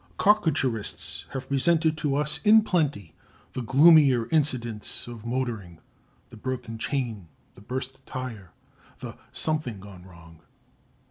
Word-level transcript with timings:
Caricaturists 0.17 1.25
have 1.33 1.47
presented 1.47 1.95
to 1.99 2.15
us 2.15 2.39
in 2.41 2.63
plenty 2.63 3.13
the 3.53 3.61
gloomier 3.61 4.27
incidents 4.31 5.07
of 5.07 5.27
motoring 5.27 5.77
the 6.31 6.37
broken 6.37 6.79
chain, 6.79 7.27
the 7.53 7.61
burst 7.61 8.03
tyre, 8.07 8.49
the 8.97 9.15
"something 9.31 9.79
gone 9.79 10.03
wrong." 10.03 10.39